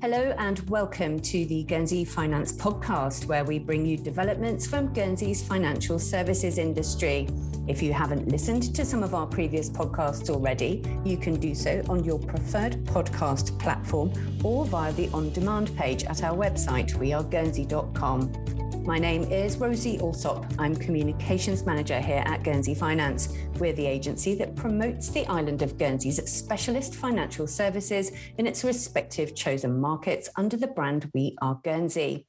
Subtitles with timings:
[0.00, 5.46] Hello and welcome to the Guernsey Finance Podcast, where we bring you developments from Guernsey's
[5.46, 7.28] financial services industry.
[7.68, 11.82] If you haven't listened to some of our previous podcasts already, you can do so
[11.90, 14.10] on your preferred podcast platform
[14.42, 18.59] or via the on demand page at our website, weareguernsey.com.
[18.84, 20.46] My name is Rosie Alsop.
[20.58, 23.36] I'm Communications Manager here at Guernsey Finance.
[23.58, 29.34] We're the agency that promotes the island of Guernsey's specialist financial services in its respective
[29.34, 32.26] chosen markets under the brand We Are Guernsey.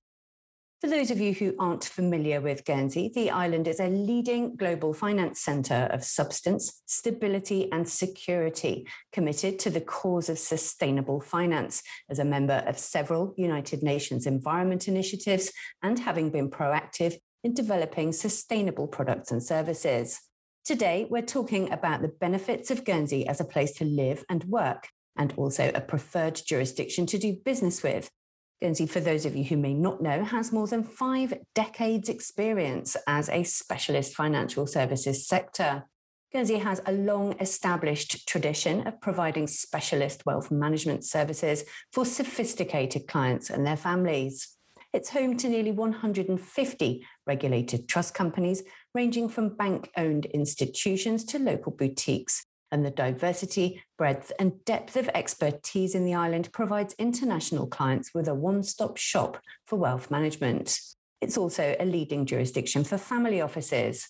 [0.81, 4.93] For those of you who aren't familiar with Guernsey, the island is a leading global
[4.93, 12.17] finance centre of substance, stability, and security, committed to the cause of sustainable finance as
[12.17, 15.51] a member of several United Nations environment initiatives
[15.83, 20.19] and having been proactive in developing sustainable products and services.
[20.65, 24.87] Today, we're talking about the benefits of Guernsey as a place to live and work,
[25.15, 28.09] and also a preferred jurisdiction to do business with
[28.61, 32.95] Guernsey, for those of you who may not know, has more than five decades' experience
[33.07, 35.85] as a specialist financial services sector.
[36.31, 43.49] Guernsey has a long established tradition of providing specialist wealth management services for sophisticated clients
[43.49, 44.55] and their families.
[44.93, 48.61] It's home to nearly 150 regulated trust companies,
[48.93, 55.09] ranging from bank owned institutions to local boutiques, and the diversity, breadth, and depth of
[55.09, 60.79] expertise in the island provides international clients with a one stop shop for wealth management.
[61.19, 64.09] It's also a leading jurisdiction for family offices.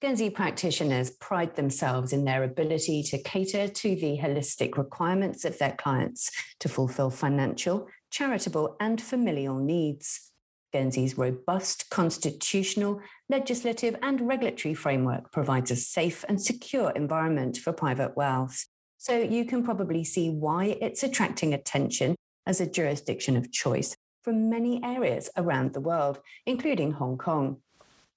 [0.00, 5.72] Guernsey practitioners pride themselves in their ability to cater to the holistic requirements of their
[5.72, 6.30] clients
[6.60, 10.30] to fulfill financial, charitable, and familial needs.
[10.74, 18.16] Guernsey's robust constitutional, legislative, and regulatory framework provides a safe and secure environment for private
[18.16, 18.66] wealth.
[18.98, 24.50] So you can probably see why it's attracting attention as a jurisdiction of choice from
[24.50, 27.58] many areas around the world, including Hong Kong.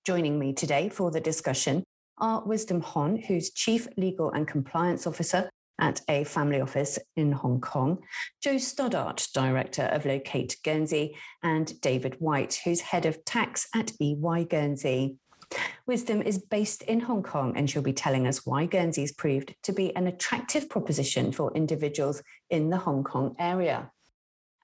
[0.04, 1.84] Joining me today for the discussion
[2.18, 7.62] are Wisdom Hon, who's Chief Legal and Compliance Officer at a family office in Hong
[7.62, 8.00] Kong,
[8.42, 14.46] Joe Stoddart, Director of Locate Guernsey, and David White, who's Head of Tax at EY
[14.50, 15.18] Guernsey.
[15.86, 19.72] Wisdom is based in Hong Kong, and she'll be telling us why Guernsey's proved to
[19.72, 23.92] be an attractive proposition for individuals in the Hong Kong area.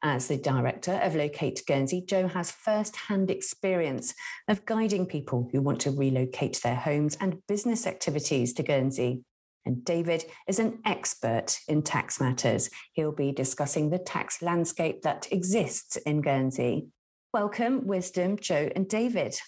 [0.05, 4.13] As the director of Locate Guernsey, Joe has first hand experience
[4.49, 9.23] of guiding people who want to relocate their homes and business activities to Guernsey.
[9.65, 12.69] And David is an expert in tax matters.
[12.93, 16.87] He'll be discussing the tax landscape that exists in Guernsey.
[17.33, 19.39] Welcome, Wisdom, Joe, and David.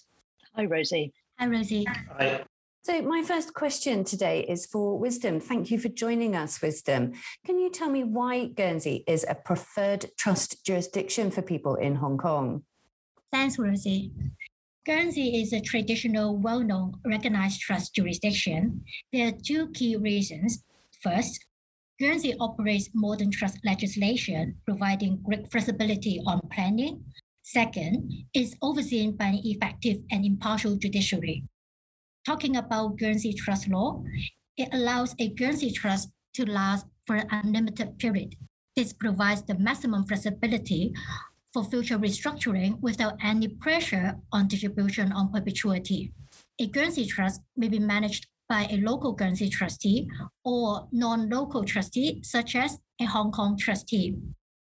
[0.55, 1.13] Hi, Rosie.
[1.39, 1.85] Hi, Rosie.
[2.17, 2.43] Hi.
[2.83, 5.39] So, my first question today is for Wisdom.
[5.39, 7.13] Thank you for joining us, Wisdom.
[7.45, 12.17] Can you tell me why Guernsey is a preferred trust jurisdiction for people in Hong
[12.17, 12.63] Kong?
[13.31, 14.11] Thanks, Rosie.
[14.85, 18.83] Guernsey is a traditional, well known, recognized trust jurisdiction.
[19.11, 20.63] There are two key reasons.
[21.01, 21.43] First,
[21.99, 27.03] Guernsey operates modern trust legislation, providing great flexibility on planning.
[27.41, 31.43] Second, it's overseen by an effective and impartial judiciary.
[32.23, 34.03] Talking about Guernsey trust law,
[34.55, 38.35] it allows a Guernsey trust to last for an unlimited period.
[38.75, 40.93] This provides the maximum flexibility
[41.55, 46.11] for future restructuring without any pressure on distribution on perpetuity.
[46.59, 50.09] A Guernsey trust may be managed by a local Guernsey trustee
[50.43, 54.17] or non-local trustee, such as a Hong Kong trustee.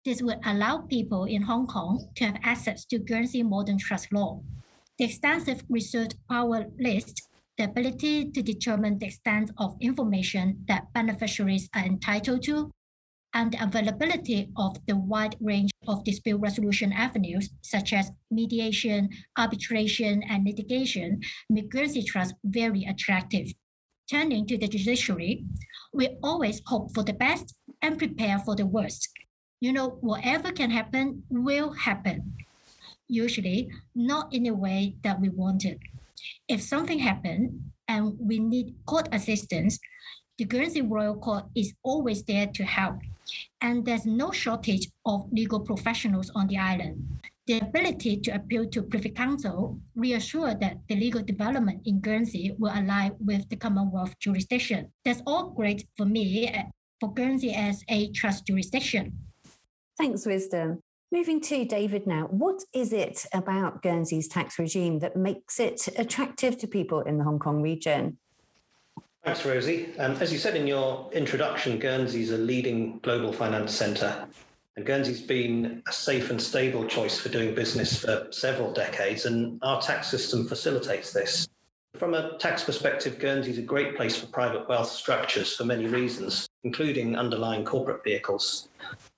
[0.05, 4.39] This would allow people in Hong Kong to have access to Guernsey modern trust law.
[4.97, 7.23] The extensive reserved power list
[7.57, 12.71] the ability to determine the extent of information that beneficiaries are entitled to
[13.33, 20.23] and the availability of the wide range of dispute resolution avenues, such as mediation, arbitration,
[20.29, 23.53] and litigation, make Guernsey Trust very attractive.
[24.09, 25.45] Turning to the judiciary,
[25.93, 29.09] we always hope for the best and prepare for the worst.
[29.61, 32.33] You know, whatever can happen will happen.
[33.07, 35.79] Usually, not in the way that we wanted.
[36.47, 39.79] If something happened and we need court assistance,
[40.39, 42.95] the Guernsey Royal Court is always there to help
[43.61, 47.05] and there's no shortage of legal professionals on the island.
[47.45, 52.71] The ability to appeal to Privy Council reassure that the legal development in Guernsey will
[52.71, 54.93] align with the Commonwealth jurisdiction.
[55.03, 56.63] That's all great for me eh,
[57.01, 59.17] for Guernsey as a trust jurisdiction.
[59.97, 60.79] Thanks, Wisdom.
[61.11, 66.57] Moving to David now, what is it about Guernsey's tax regime that makes it attractive
[66.59, 68.19] to people in the Hong Kong region?
[69.23, 69.89] Thanks, Rosie.
[69.99, 74.27] Um, as you said in your introduction, Guernsey is a leading global finance centre.
[74.77, 79.59] And Guernsey's been a safe and stable choice for doing business for several decades, and
[79.61, 81.49] our tax system facilitates this.
[81.97, 85.85] From a tax perspective, Guernsey is a great place for private wealth structures for many
[85.87, 88.69] reasons, including underlying corporate vehicles.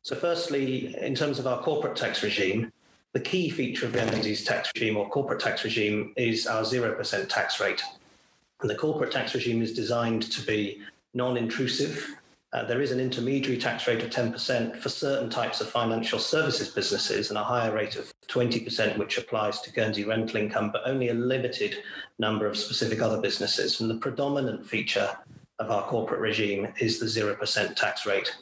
[0.01, 2.71] So, firstly, in terms of our corporate tax regime,
[3.13, 7.59] the key feature of Guernsey's tax regime or corporate tax regime is our 0% tax
[7.59, 7.83] rate.
[8.61, 10.81] And the corporate tax regime is designed to be
[11.13, 12.15] non intrusive
[12.53, 16.67] uh, there is an intermediary tax rate of 10% for certain types of financial services
[16.67, 21.09] businesses and a higher rate of 20%, which applies to Guernsey rental income, but only
[21.09, 21.77] a limited
[22.19, 23.79] number of specific other businesses.
[23.79, 25.17] And the predominant feature
[25.59, 28.35] of our corporate regime is the 0% tax rate.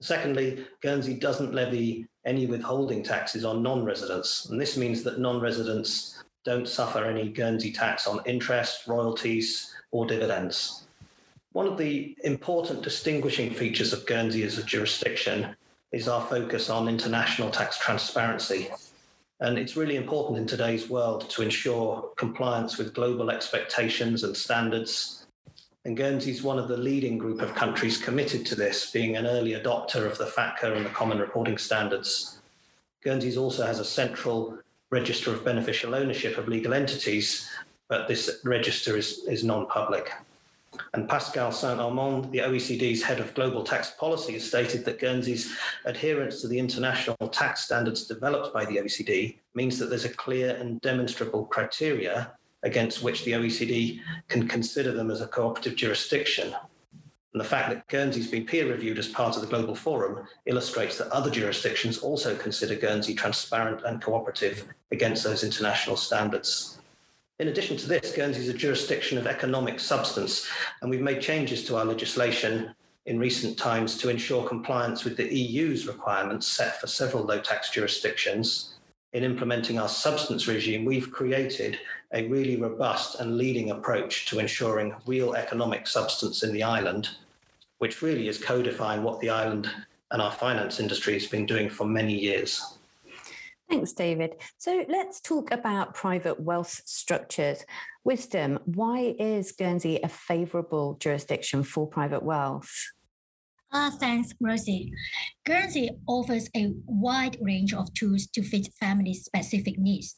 [0.00, 4.46] Secondly, Guernsey doesn't levy any withholding taxes on non residents.
[4.46, 10.06] And this means that non residents don't suffer any Guernsey tax on interest, royalties, or
[10.06, 10.86] dividends.
[11.52, 15.54] One of the important distinguishing features of Guernsey as a jurisdiction
[15.92, 18.68] is our focus on international tax transparency.
[19.40, 25.26] And it's really important in today's world to ensure compliance with global expectations and standards.
[25.84, 29.26] And Guernsey is one of the leading group of countries committed to this, being an
[29.26, 32.38] early adopter of the FATCA and the Common Reporting Standards.
[33.02, 34.58] Guernsey also has a central
[34.90, 37.48] register of beneficial ownership of legal entities,
[37.88, 40.12] but this register is, is non public.
[40.94, 45.56] And Pascal Saint Amans, the OECD's head of global tax policy, has stated that Guernsey's
[45.84, 50.56] adherence to the international tax standards developed by the OECD means that there's a clear
[50.56, 52.32] and demonstrable criteria
[52.62, 56.54] against which the OECD can consider them as a cooperative jurisdiction.
[57.32, 60.98] And the fact that Guernsey's been peer reviewed as part of the Global Forum illustrates
[60.98, 66.78] that other jurisdictions also consider Guernsey transparent and cooperative against those international standards.
[67.38, 70.48] In addition to this, Guernsey is a jurisdiction of economic substance,
[70.82, 72.74] and we've made changes to our legislation
[73.06, 77.70] in recent times to ensure compliance with the EU's requirements set for several low tax
[77.70, 78.74] jurisdictions.
[79.12, 81.80] In implementing our substance regime, we've created
[82.12, 87.08] a really robust and leading approach to ensuring real economic substance in the island,
[87.78, 89.68] which really is codifying what the island
[90.12, 92.78] and our finance industry has been doing for many years.
[93.68, 94.36] Thanks, David.
[94.58, 97.64] So let's talk about private wealth structures.
[98.04, 102.92] Wisdom, why is Guernsey a favourable jurisdiction for private wealth?
[103.72, 104.92] Uh, thanks, Rosie.
[105.46, 110.16] Guernsey offers a wide range of tools to fit family specific needs.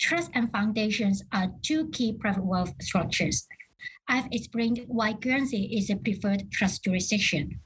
[0.00, 3.46] Trusts and foundations are two key private wealth structures.
[4.08, 7.60] I've explained why Guernsey is a preferred trust jurisdiction.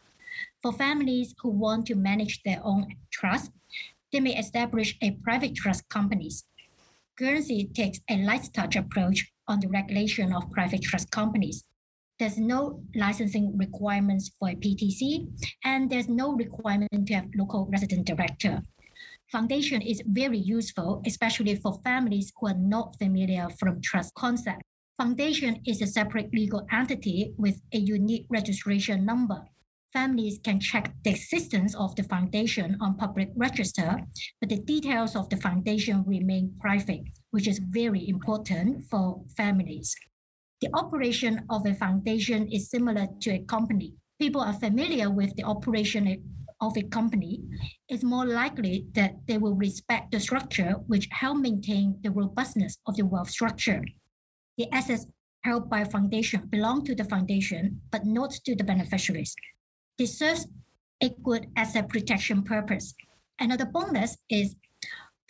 [0.63, 3.53] For families who want to manage their own trust,
[4.13, 6.45] they may establish a private trust companies.
[7.17, 11.65] Guernsey takes a light touch approach on the regulation of private trust companies.
[12.21, 15.27] There's no licensing requirements for a PTC,
[15.65, 18.61] and there's no requirement to have local resident director.
[19.33, 24.61] Foundation is very useful, especially for families who are not familiar from trust concept.
[24.99, 29.41] Foundation is a separate legal entity with a unique registration number
[29.93, 34.01] families can check the existence of the foundation on public register,
[34.41, 39.97] but the details of the foundation remain private, which is very important for families.
[40.61, 43.95] The operation of a foundation is similar to a company.
[44.19, 46.07] People are familiar with the operation
[46.61, 47.41] of a company,
[47.89, 52.97] it's more likely that they will respect the structure which help maintain the robustness of
[52.97, 53.83] the wealth structure.
[54.59, 55.07] The assets
[55.43, 59.35] held by foundation belong to the foundation, but not to the beneficiaries.
[59.99, 60.47] This serves
[61.03, 62.95] a good asset protection purpose.
[63.39, 64.55] Another bonus is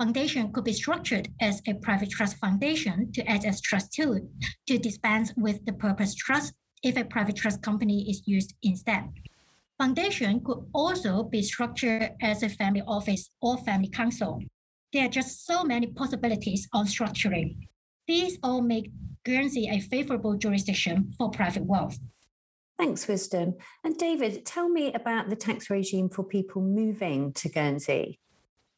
[0.01, 4.21] foundation could be structured as a private trust foundation to act as trustee
[4.67, 9.05] to dispense with the purpose trust if a private trust company is used instead.
[9.77, 14.43] Foundation could also be structured as a family office or family council.
[14.91, 17.59] There are just so many possibilities on structuring.
[18.09, 18.91] These all make
[19.27, 21.99] Guernsey a favorable jurisdiction for private wealth.
[22.79, 23.57] Thanks, Wisdom.
[23.85, 28.19] And David, tell me about the tax regime for people moving to Guernsey.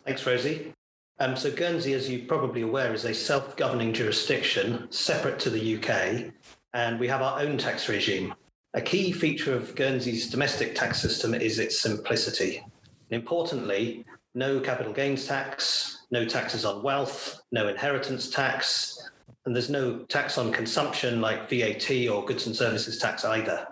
[0.05, 0.73] Thanks, Rosie.
[1.19, 5.77] Um, so, Guernsey, as you're probably aware, is a self governing jurisdiction separate to the
[5.77, 6.33] UK,
[6.75, 8.35] and we have our own tax regime.
[8.75, 12.65] A key feature of Guernsey's domestic tax system is its simplicity.
[13.11, 14.05] Importantly,
[14.35, 19.11] no capital gains tax, no taxes on wealth, no inheritance tax,
[19.45, 23.67] and there's no tax on consumption like VAT or goods and services tax either.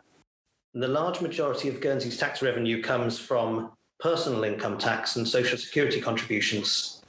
[0.74, 5.58] And the large majority of Guernsey's tax revenue comes from personal income tax and social
[5.58, 6.99] security contributions.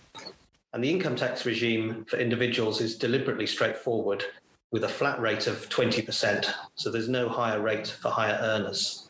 [0.74, 4.24] And the income tax regime for individuals is deliberately straightforward
[4.72, 6.50] with a flat rate of 20%.
[6.76, 9.10] So there's no higher rate for higher earners.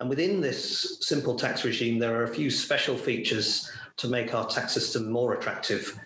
[0.00, 4.46] And within this simple tax regime, there are a few special features to make our
[4.46, 5.98] tax system more attractive.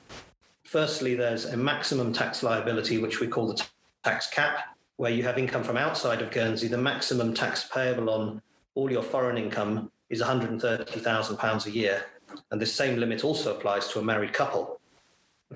[0.65, 3.63] Firstly, there's a maximum tax liability, which we call the
[4.03, 6.69] tax cap, where you have income from outside of Guernsey.
[6.69, 8.43] The maximum tax payable on
[8.75, 12.05] all your foreign income is £130,000 a year.
[12.51, 14.81] And this same limit also applies to a married couple.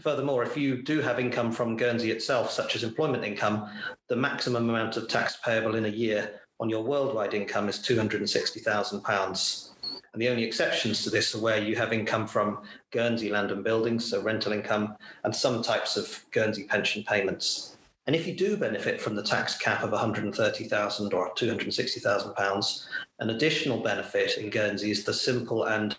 [0.00, 3.68] Furthermore, if you do have income from Guernsey itself, such as employment income,
[4.08, 9.70] the maximum amount of tax payable in a year on your worldwide income is £260,000.
[10.12, 13.62] And the only exceptions to this are where you have income from Guernsey land and
[13.64, 17.76] buildings, so rental income, and some types of Guernsey pension payments.
[18.06, 23.30] And if you do benefit from the tax cap of 130,000 or 260,000 pounds, an
[23.30, 25.94] additional benefit in Guernsey is the simple and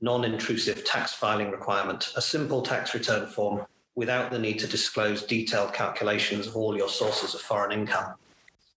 [0.00, 5.72] non-intrusive tax filing requirement, a simple tax return form without the need to disclose detailed
[5.72, 8.14] calculations of all your sources of foreign income.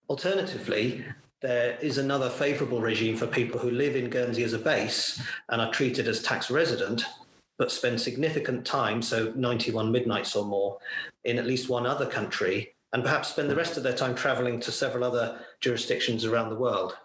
[0.10, 1.06] Alternatively,
[1.42, 5.62] there is another favourable regime for people who live in Guernsey as a base and
[5.62, 7.04] are treated as tax resident,
[7.58, 10.80] but spend significant time, so 91 midnights or more,
[11.26, 14.60] in at least one other country, and perhaps spend the rest of their time travelling
[14.60, 16.98] to several other jurisdictions around the world.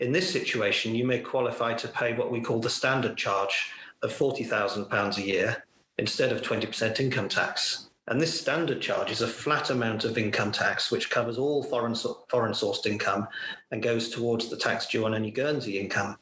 [0.00, 4.12] In this situation, you may qualify to pay what we call the standard charge of
[4.12, 5.64] £40,000 a year
[5.98, 7.88] instead of 20% income tax.
[8.06, 11.96] And this standard charge is a flat amount of income tax, which covers all foreign,
[12.28, 13.26] foreign sourced income
[13.72, 16.16] and goes towards the tax due on any Guernsey income.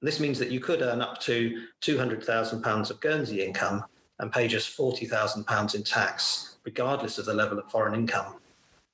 [0.00, 3.84] This means that you could earn up to £200,000 of Guernsey income
[4.20, 8.36] and pay just £40,000 in tax, regardless of the level of foreign income.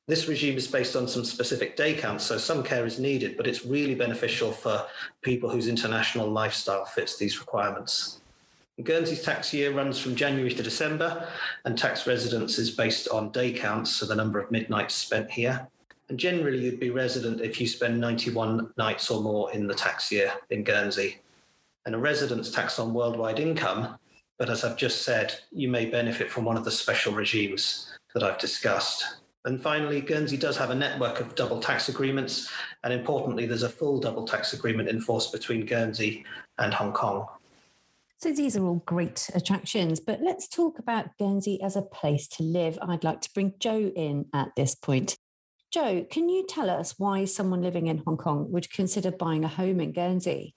[0.09, 3.47] This regime is based on some specific day counts, so some care is needed, but
[3.47, 4.87] it's really beneficial for
[5.21, 8.23] people whose international lifestyle fits these requirements.
[8.83, 11.29] Guernsey's tax year runs from January to December,
[11.67, 15.69] and tax residence is based on day counts, so the number of midnights spent here.
[16.09, 20.11] And generally, you'd be resident if you spend 91 nights or more in the tax
[20.11, 21.19] year in Guernsey.
[21.85, 23.99] And a residence tax on worldwide income,
[24.38, 28.23] but as I've just said, you may benefit from one of the special regimes that
[28.23, 29.18] I've discussed.
[29.49, 32.52] And finally, Guernsey does have a network of double tax agreements,
[32.85, 36.26] and importantly, there's a full double tax agreement in force between Guernsey
[36.59, 37.26] and Hong Kong.
[38.19, 42.43] So these are all great attractions, but let's talk about Guernsey as a place to
[42.43, 42.78] live.
[42.83, 45.17] I'd like to bring Joe in at this point.
[45.71, 49.49] Joe, can you tell us why someone living in Hong Kong would consider buying a
[49.49, 50.57] home in Guernsey?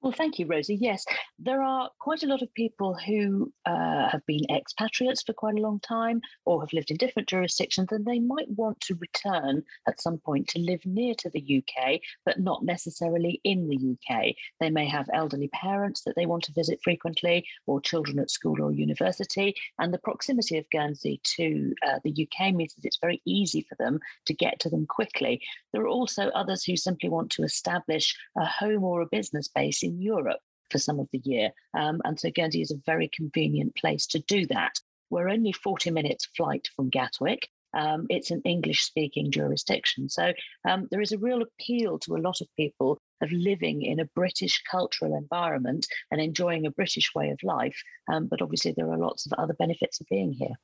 [0.00, 0.78] Well, thank you, Rosie.
[0.80, 1.04] Yes,
[1.42, 5.62] there are quite a lot of people who uh, have been expatriates for quite a
[5.62, 10.00] long time or have lived in different jurisdictions, and they might want to return at
[10.02, 14.34] some point to live near to the UK, but not necessarily in the UK.
[14.60, 18.60] They may have elderly parents that they want to visit frequently, or children at school
[18.62, 23.22] or university, and the proximity of Guernsey to uh, the UK means that it's very
[23.24, 25.40] easy for them to get to them quickly.
[25.72, 29.82] There are also others who simply want to establish a home or a business base
[29.82, 31.50] in Europe for some of the year.
[31.78, 34.80] Um, and so Guernsey is a very convenient place to do that.
[35.10, 37.48] We're only 40 minutes flight from Gatwick.
[37.72, 40.08] Um, it's an English speaking jurisdiction.
[40.08, 40.32] So
[40.68, 44.06] um, there is a real appeal to a lot of people of living in a
[44.06, 47.80] British cultural environment and enjoying a British way of life.
[48.12, 50.56] Um, but obviously, there are lots of other benefits of being here.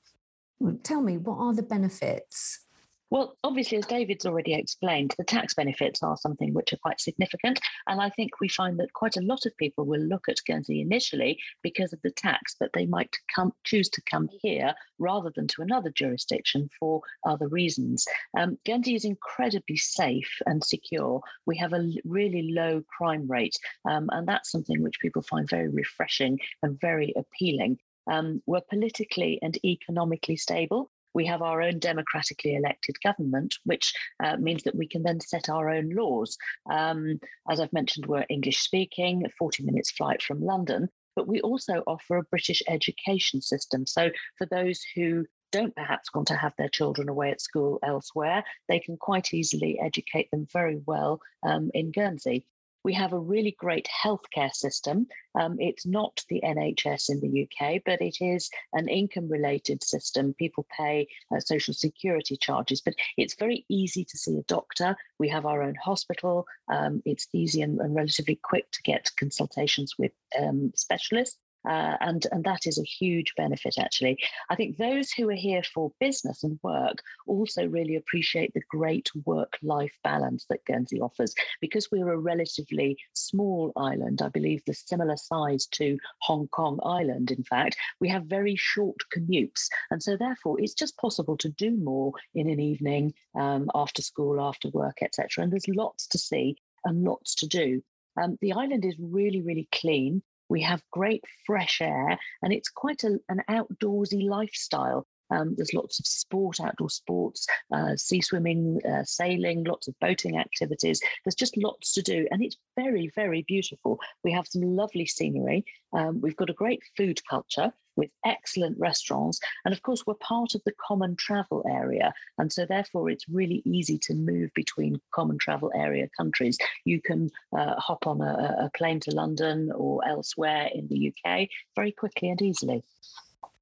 [0.82, 2.65] Tell me, what are the benefits?
[3.08, 7.60] Well, obviously, as David's already explained, the tax benefits are something which are quite significant.
[7.86, 10.80] And I think we find that quite a lot of people will look at Guernsey
[10.80, 15.46] initially because of the tax, but they might come, choose to come here rather than
[15.48, 18.06] to another jurisdiction for other reasons.
[18.36, 21.20] Um, Guernsey is incredibly safe and secure.
[21.46, 23.56] We have a really low crime rate,
[23.88, 27.78] um, and that's something which people find very refreshing and very appealing.
[28.10, 34.37] Um, we're politically and economically stable we have our own democratically elected government, which uh,
[34.37, 36.37] means that we can then set our own laws.
[36.70, 37.18] Um,
[37.49, 42.18] as I've mentioned, we're English speaking, 40 minutes flight from London, but we also offer
[42.18, 43.87] a British education system.
[43.87, 48.44] So for those who don't perhaps want to have their children away at school elsewhere,
[48.68, 52.44] they can quite easily educate them very well um, in Guernsey.
[52.86, 55.08] We have a really great healthcare system.
[55.34, 60.34] Um, it's not the NHS in the UK, but it is an income related system.
[60.34, 64.94] People pay uh, social security charges, but it's very easy to see a doctor.
[65.18, 66.46] We have our own hospital.
[66.68, 71.40] Um, it's easy and, and, relatively quick to get consultations with um, specialists.
[71.66, 74.18] Uh, and, and that is a huge benefit, actually.
[74.50, 79.11] I think those who are here for business and work also really appreciate the great
[79.25, 81.35] work life balance that Guernsey offers.
[81.61, 87.30] Because we're a relatively small island, I believe the similar size to Hong Kong Island,
[87.30, 89.68] in fact, we have very short commutes.
[89.90, 94.40] And so, therefore, it's just possible to do more in an evening, um, after school,
[94.40, 95.42] after work, etc.
[95.42, 97.82] And there's lots to see and lots to do.
[98.20, 100.23] Um, the island is really, really clean.
[100.48, 105.06] We have great fresh air, and it's quite a, an outdoorsy lifestyle.
[105.30, 110.38] Um, there's lots of sport, outdoor sports, uh, sea swimming, uh, sailing, lots of boating
[110.38, 111.00] activities.
[111.24, 113.98] There's just lots to do, and it's very, very beautiful.
[114.22, 115.64] We have some lovely scenery.
[115.92, 119.40] Um, we've got a great food culture with excellent restaurants.
[119.64, 122.12] And of course, we're part of the common travel area.
[122.38, 126.58] And so, therefore, it's really easy to move between common travel area countries.
[126.84, 131.48] You can uh, hop on a, a plane to London or elsewhere in the UK
[131.74, 132.84] very quickly and easily.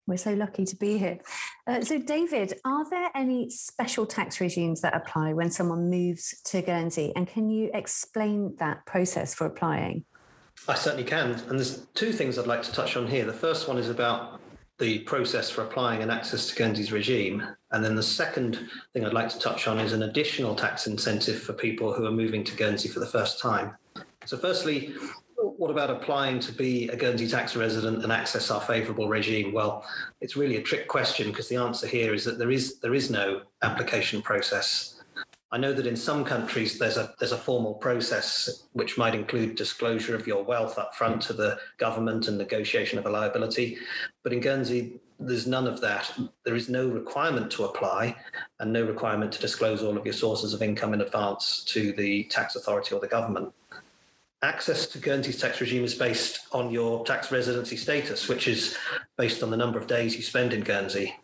[0.07, 1.19] We're so lucky to be here.
[1.67, 6.61] Uh, so, David, are there any special tax regimes that apply when someone moves to
[6.61, 7.13] Guernsey?
[7.17, 10.05] And can you explain that process for applying?
[10.67, 11.33] I certainly can.
[11.49, 13.25] And there's two things I'd like to touch on here.
[13.25, 14.41] The first one is about
[14.79, 17.47] the process for applying an access to Guernsey's regime.
[17.71, 21.41] And then the second thing I'd like to touch on is an additional tax incentive
[21.41, 23.77] for people who are moving to Guernsey for the first time.
[24.25, 24.95] So, firstly,
[25.37, 29.53] what about applying to be a Guernsey tax resident and access our favourable regime?
[29.53, 29.85] Well,
[30.21, 33.11] it's really a trick question because the answer here is that there is there is
[33.11, 34.94] no application process.
[35.55, 39.55] I know that in some countries there's a there's a formal process which might include
[39.55, 43.79] disclosure of your wealth up front to the government and negotiation of a liability,
[44.25, 46.13] but in Guernsey there's none of that.
[46.45, 48.17] There is no requirement to apply
[48.59, 52.25] and no requirement to disclose all of your sources of income in advance to the
[52.25, 53.55] tax authority or the government
[54.43, 58.77] access to Guernsey's tax regime is based on your tax residency status, which is
[59.17, 61.17] based on the number of days you spend in Guernsey.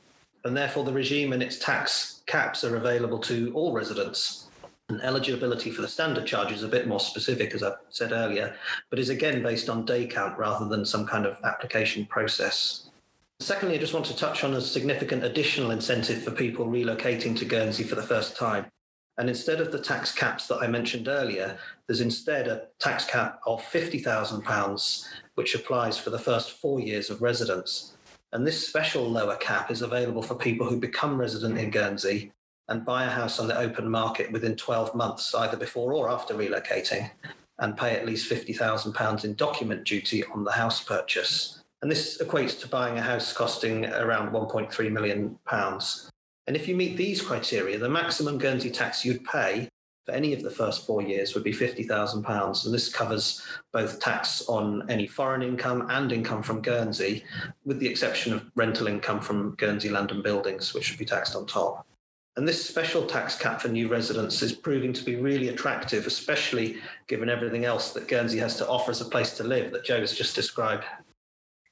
[0.44, 4.46] And therefore, the regime and its tax caps are available to all residents.
[4.88, 8.54] And eligibility for the standard charge is a bit more specific, as I said earlier,
[8.88, 12.90] but is again based on day count rather than some kind of application process.
[13.40, 17.44] Secondly, I just want to touch on a significant additional incentive for people relocating to
[17.44, 18.66] Guernsey for the first time.
[19.18, 23.40] And instead of the tax caps that I mentioned earlier, there's instead a tax cap
[23.44, 27.96] of £50,000, which applies for the first four years of residence.
[28.32, 32.32] And this special lower cap is available for people who become resident in Guernsey
[32.68, 36.34] and buy a house on the open market within 12 months, either before or after
[36.34, 37.10] relocating,
[37.58, 41.60] and pay at least £50,000 in document duty on the house purchase.
[41.82, 45.36] And this equates to buying a house costing around £1.3 million.
[45.50, 49.68] And if you meet these criteria, the maximum Guernsey tax you'd pay
[50.10, 52.64] for any of the first four years would be £50,000.
[52.64, 53.42] And this covers
[53.72, 57.24] both tax on any foreign income and income from Guernsey,
[57.64, 61.36] with the exception of rental income from Guernsey land and buildings, which would be taxed
[61.36, 61.86] on top.
[62.36, 66.78] And this special tax cap for new residents is proving to be really attractive, especially
[67.06, 70.00] given everything else that Guernsey has to offer as a place to live that Joe
[70.00, 70.84] has just described.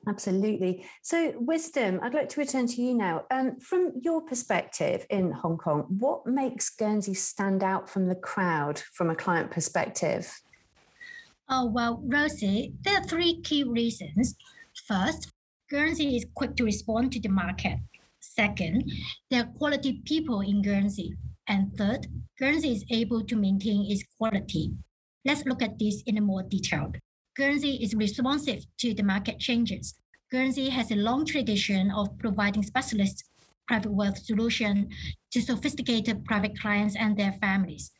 [0.08, 0.86] Absolutely.
[1.02, 3.24] So, Wisdom, I'd like to return to you now.
[3.30, 8.78] Um, from your perspective in Hong Kong, what makes Guernsey stand out from the crowd
[8.94, 10.40] from a client perspective?
[11.50, 14.34] Oh, well, Rosie, there are three key reasons.
[14.86, 15.30] First,
[15.70, 17.78] Guernsey is quick to respond to the market.
[18.20, 18.90] Second,
[19.30, 21.16] there are quality people in Guernsey.
[21.48, 22.06] And third,
[22.38, 24.72] Guernsey is able to maintain its quality.
[25.24, 26.96] Let's look at this in a more detailed.
[27.38, 29.94] Guernsey is responsive to the market changes.
[30.28, 33.22] Guernsey has a long tradition of providing specialist
[33.68, 34.88] private wealth solution
[35.30, 37.92] to sophisticated private clients and their families.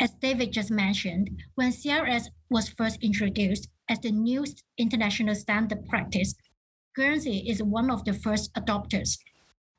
[0.00, 4.44] As David just mentioned, when CRS was first introduced as the new
[4.76, 6.34] international standard practice,
[6.96, 9.18] Guernsey is one of the first adopters.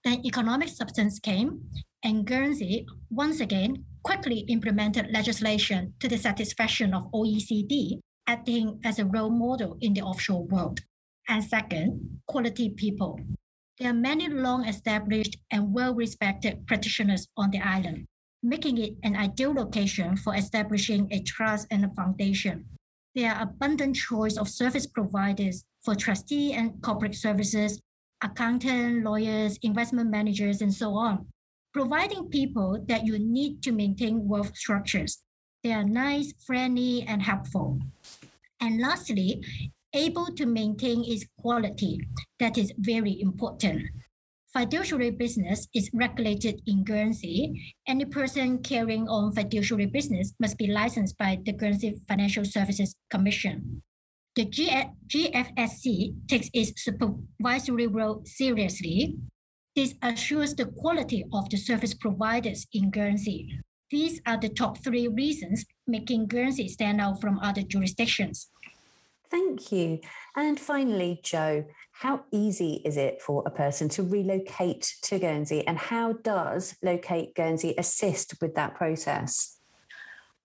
[0.05, 1.65] Then economic substance came,
[2.01, 9.05] and Guernsey once again quickly implemented legislation to the satisfaction of OECD acting as a
[9.05, 10.79] role model in the offshore world.
[11.27, 13.19] And second, quality people.
[13.79, 18.05] There are many long established and well respected practitioners on the island,
[18.43, 22.65] making it an ideal location for establishing a trust and a foundation.
[23.15, 27.81] There are abundant choice of service providers for trustee and corporate services,
[28.23, 31.27] accountant, lawyers, investment managers, and so on,
[31.73, 35.23] providing people that you need to maintain wealth structures
[35.63, 37.79] they are nice, friendly, and helpful.
[38.59, 39.43] And lastly,
[39.93, 41.99] able to maintain its quality.
[42.39, 43.83] That is very important.
[44.53, 47.73] Fiduciary business is regulated in Guernsey.
[47.87, 53.81] Any person carrying on fiduciary business must be licensed by the Guernsey Financial Services Commission.
[54.35, 59.17] The GFSC takes its supervisory role seriously.
[59.75, 63.59] This assures the quality of the service providers in Guernsey.
[63.91, 68.47] These are the top three reasons making Guernsey stand out from other jurisdictions.
[69.29, 69.99] Thank you.
[70.35, 75.77] And finally, Joe, how easy is it for a person to relocate to Guernsey and
[75.77, 79.60] how does Locate Guernsey assist with that process?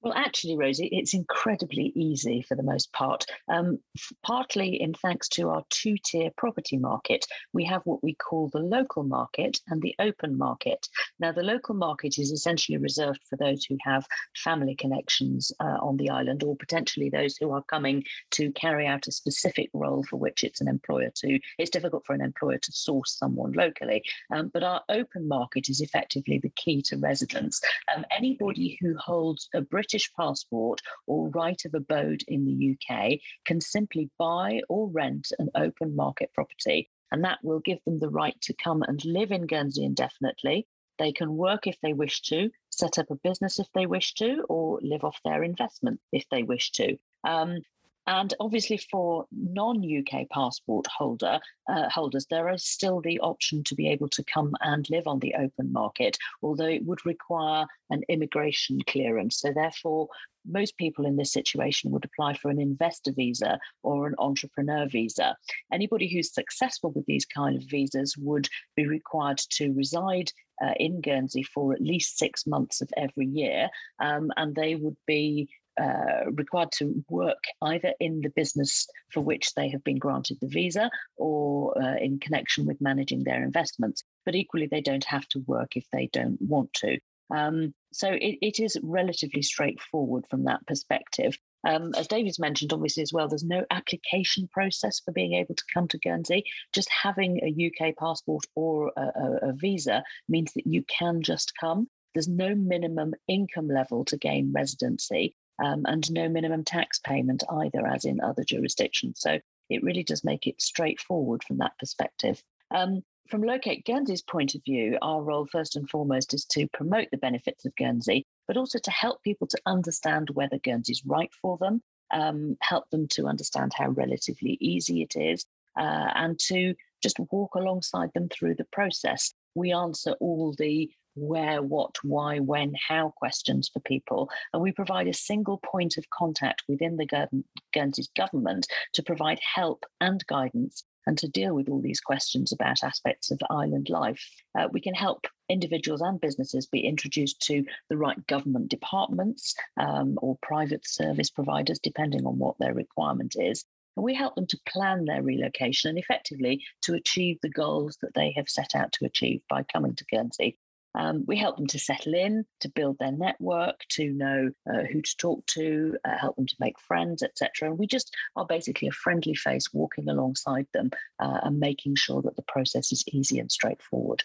[0.06, 3.24] Well, actually, Rosie, it's incredibly easy for the most part.
[3.48, 3.80] Um,
[4.22, 8.60] partly in thanks to our two tier property market, we have what we call the
[8.60, 10.86] local market and the open market.
[11.18, 15.96] Now, the local market is essentially reserved for those who have family connections uh, on
[15.96, 20.18] the island or potentially those who are coming to carry out a specific role for
[20.18, 21.40] which it's an employer to.
[21.58, 24.04] It's difficult for an employer to source someone locally.
[24.32, 27.60] Um, but our open market is effectively the key to residence.
[27.92, 33.18] Um, anybody who holds a British British passport or right of abode in the UK
[33.46, 36.90] can simply buy or rent an open market property.
[37.10, 40.66] And that will give them the right to come and live in Guernsey indefinitely.
[40.98, 44.44] They can work if they wish to, set up a business if they wish to,
[44.50, 46.98] or live off their investment if they wish to.
[47.24, 47.60] Um,
[48.06, 53.88] and obviously, for non-UK passport holder uh, holders, there is still the option to be
[53.88, 58.80] able to come and live on the open market, although it would require an immigration
[58.86, 59.40] clearance.
[59.40, 60.08] So, therefore,
[60.48, 65.36] most people in this situation would apply for an investor visa or an entrepreneur visa.
[65.72, 70.30] Anybody who's successful with these kind of visas would be required to reside
[70.62, 74.96] uh, in Guernsey for at least six months of every year, um, and they would
[75.06, 75.48] be
[75.80, 80.48] uh, required to work either in the business for which they have been granted the
[80.48, 84.02] visa or uh, in connection with managing their investments.
[84.24, 86.98] But equally, they don't have to work if they don't want to.
[87.30, 91.36] Um, so it, it is relatively straightforward from that perspective.
[91.66, 95.64] Um, as David's mentioned, obviously, as well, there's no application process for being able to
[95.74, 96.44] come to Guernsey.
[96.72, 101.52] Just having a UK passport or a, a, a visa means that you can just
[101.58, 101.88] come.
[102.14, 107.86] There's no minimum income level to gain residency um, and no minimum tax payment either,
[107.86, 109.20] as in other jurisdictions.
[109.20, 109.38] So
[109.70, 112.42] it really does make it straightforward from that perspective.
[112.74, 117.08] Um, from Locate Guernsey's point of view, our role first and foremost is to promote
[117.10, 121.32] the benefits of Guernsey, but also to help people to understand whether Guernsey is right
[121.42, 125.44] for them, um, help them to understand how relatively easy it is,
[125.76, 129.34] uh, and to just walk alongside them through the process.
[129.54, 134.30] We answer all the where, what, why, when, how questions for people.
[134.52, 139.84] And we provide a single point of contact within the Guernsey's government to provide help
[140.00, 144.28] and guidance and to deal with all these questions about aspects of island life.
[144.58, 150.18] Uh, we can help individuals and businesses be introduced to the right government departments um,
[150.20, 153.64] or private service providers, depending on what their requirement is.
[153.96, 158.14] And we help them to plan their relocation and effectively to achieve the goals that
[158.14, 160.58] they have set out to achieve by coming to Guernsey.
[160.96, 165.02] Um, we help them to settle in, to build their network, to know uh, who
[165.02, 167.68] to talk to, uh, help them to make friends, etc.
[167.68, 172.22] And we just are basically a friendly face walking alongside them uh, and making sure
[172.22, 174.24] that the process is easy and straightforward.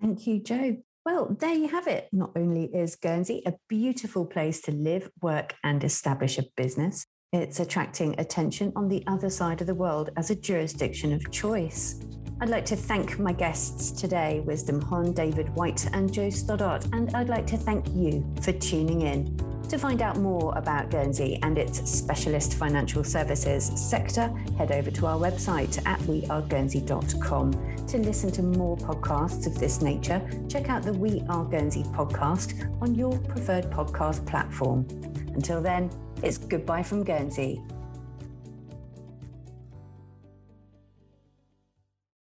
[0.00, 0.78] Thank you, Joe.
[1.04, 2.08] Well, there you have it.
[2.12, 7.58] Not only is Guernsey a beautiful place to live, work, and establish a business, it's
[7.58, 11.98] attracting attention on the other side of the world as a jurisdiction of choice.
[12.42, 17.14] I'd like to thank my guests today, Wisdom Hon, David White, and Joe Stoddart, and
[17.14, 19.36] I'd like to thank you for tuning in.
[19.68, 24.26] To find out more about Guernsey and its specialist financial services sector,
[24.58, 27.86] head over to our website at weareguernsey.com.
[27.86, 32.68] To listen to more podcasts of this nature, check out the We Are Guernsey podcast
[32.82, 34.84] on your preferred podcast platform.
[35.34, 35.92] Until then,
[36.24, 37.62] it's goodbye from Guernsey.